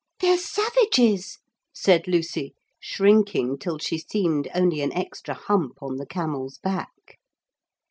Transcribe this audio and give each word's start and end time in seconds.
'They're 0.19 0.35
savages,' 0.35 1.37
said 1.75 2.07
Lucy, 2.07 2.55
shrinking 2.79 3.55
till 3.55 3.77
she 3.77 3.99
seemed 3.99 4.47
only 4.55 4.81
an 4.81 4.91
extra 4.93 5.35
hump 5.35 5.73
on 5.79 5.97
the 5.97 6.07
camel's 6.07 6.57
back. 6.57 7.19